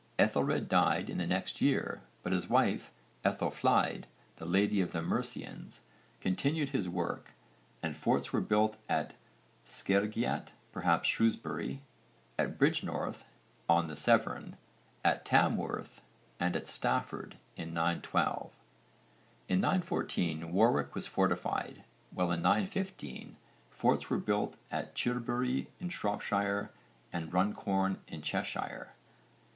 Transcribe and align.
Aethelred 0.17 0.67
died 0.67 1.11
in 1.11 1.19
the 1.19 1.27
next 1.27 1.61
year, 1.61 2.01
but 2.23 2.33
his 2.33 2.49
wife 2.49 2.91
Aethelflæd, 3.23 4.05
the 4.37 4.47
'Lady 4.47 4.81
of 4.81 4.93
the 4.93 5.01
Mercians,' 5.03 5.81
continued 6.19 6.69
his 6.69 6.89
work, 6.89 7.33
and 7.83 7.95
forts 7.95 8.33
were 8.33 8.41
built 8.41 8.77
at 8.89 9.13
'Scergeat,' 9.63 10.53
perhaps 10.71 11.07
Shrewsbury, 11.07 11.83
at 12.39 12.57
Bridgenorth 12.57 13.25
on 13.69 13.85
the 13.89 13.95
Severn, 13.95 14.57
at 15.05 15.23
Tamworth, 15.23 16.01
and 16.39 16.55
at 16.55 16.67
Stafford 16.67 17.37
in 17.55 17.71
912. 17.71 18.53
In 19.47 19.61
914 19.61 20.51
Warwick 20.51 20.95
was 20.95 21.05
fortified, 21.05 21.83
while 22.09 22.31
in 22.31 22.41
915 22.41 23.35
forts 23.69 24.09
were 24.09 24.17
built 24.17 24.57
at 24.71 24.95
Chirbury 24.95 25.67
in 25.79 25.89
Shropshire 25.89 26.71
and 27.13 27.31
Runcorn 27.31 27.99
in 28.07 28.23
Cheshire. 28.23 28.93